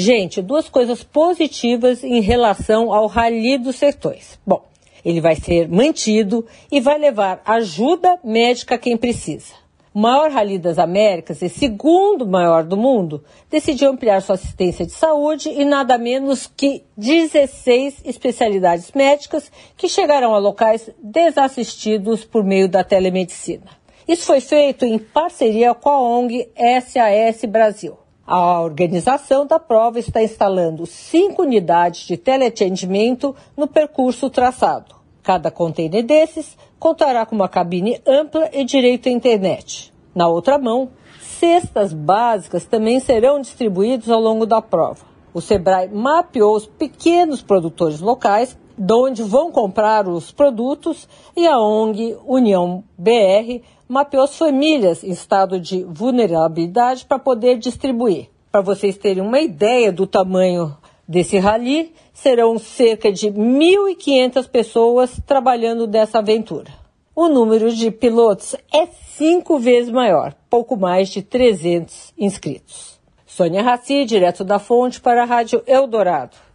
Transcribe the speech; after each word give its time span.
Gente, 0.00 0.40
duas 0.40 0.68
coisas 0.68 1.02
positivas 1.02 2.04
em 2.04 2.20
relação 2.20 2.94
ao 2.94 3.08
Rally 3.08 3.58
dos 3.58 3.74
Sertões. 3.74 4.38
Bom, 4.46 4.62
ele 5.04 5.20
vai 5.20 5.34
ser 5.34 5.68
mantido 5.68 6.46
e 6.70 6.80
vai 6.80 6.96
levar 6.96 7.42
ajuda 7.44 8.16
médica 8.22 8.76
a 8.76 8.78
quem 8.78 8.96
precisa. 8.96 9.54
O 9.92 9.98
maior 9.98 10.30
rally 10.30 10.56
das 10.56 10.78
Américas 10.78 11.42
e 11.42 11.48
segundo 11.48 12.24
maior 12.28 12.62
do 12.62 12.76
mundo 12.76 13.24
decidiu 13.50 13.90
ampliar 13.90 14.22
sua 14.22 14.36
assistência 14.36 14.86
de 14.86 14.92
saúde 14.92 15.48
e 15.48 15.64
nada 15.64 15.98
menos 15.98 16.46
que 16.46 16.84
16 16.96 18.02
especialidades 18.04 18.92
médicas 18.92 19.50
que 19.76 19.88
chegarão 19.88 20.32
a 20.32 20.38
locais 20.38 20.88
desassistidos 21.02 22.24
por 22.24 22.44
meio 22.44 22.68
da 22.68 22.84
telemedicina. 22.84 23.66
Isso 24.06 24.26
foi 24.26 24.40
feito 24.40 24.84
em 24.84 24.96
parceria 24.96 25.74
com 25.74 25.90
a 25.90 26.00
ONG 26.00 26.48
SAS 26.86 27.44
Brasil. 27.46 27.98
A 28.30 28.60
organização 28.60 29.46
da 29.46 29.58
prova 29.58 29.98
está 29.98 30.22
instalando 30.22 30.84
cinco 30.84 31.40
unidades 31.40 32.06
de 32.06 32.18
teleatendimento 32.18 33.34
no 33.56 33.66
percurso 33.66 34.28
traçado. 34.28 34.94
Cada 35.22 35.50
container 35.50 36.04
desses 36.04 36.54
contará 36.78 37.24
com 37.24 37.34
uma 37.34 37.48
cabine 37.48 37.98
ampla 38.06 38.50
e 38.52 38.64
direito 38.64 39.08
à 39.08 39.12
internet. 39.12 39.94
Na 40.14 40.28
outra 40.28 40.58
mão, 40.58 40.90
cestas 41.22 41.94
básicas 41.94 42.66
também 42.66 43.00
serão 43.00 43.40
distribuídas 43.40 44.10
ao 44.10 44.20
longo 44.20 44.44
da 44.44 44.60
prova. 44.60 45.06
O 45.32 45.40
Sebrae 45.40 45.88
mapeou 45.88 46.54
os 46.54 46.66
pequenos 46.66 47.40
produtores 47.40 47.98
locais 47.98 48.58
de 48.76 48.92
onde 48.92 49.22
vão 49.22 49.50
comprar 49.50 50.06
os 50.06 50.30
produtos 50.30 51.08
e 51.34 51.46
a 51.46 51.58
ONG 51.58 52.14
União 52.26 52.84
BR 52.98 53.62
mapeou 53.88 54.24
as 54.24 54.36
famílias 54.36 55.02
em 55.02 55.10
estado 55.10 55.58
de 55.58 55.82
vulnerabilidade 55.84 57.06
para 57.06 57.18
poder 57.18 57.58
distribuir. 57.58 58.28
Para 58.52 58.60
vocês 58.60 58.96
terem 58.98 59.22
uma 59.22 59.40
ideia 59.40 59.90
do 59.90 60.06
tamanho 60.06 60.76
desse 61.06 61.38
rally, 61.38 61.94
serão 62.12 62.58
cerca 62.58 63.10
de 63.10 63.28
1.500 63.28 64.48
pessoas 64.48 65.20
trabalhando 65.26 65.86
dessa 65.86 66.18
aventura. 66.18 66.70
O 67.14 67.28
número 67.28 67.72
de 67.72 67.90
pilotos 67.90 68.54
é 68.72 68.86
cinco 68.86 69.58
vezes 69.58 69.90
maior, 69.90 70.34
pouco 70.48 70.76
mais 70.76 71.08
de 71.08 71.22
300 71.22 72.12
inscritos. 72.16 73.00
Sônia 73.26 73.62
Raci, 73.62 74.04
direto 74.04 74.44
da 74.44 74.58
fonte 74.58 75.00
para 75.00 75.22
a 75.22 75.26
Rádio 75.26 75.62
Eldorado. 75.66 76.47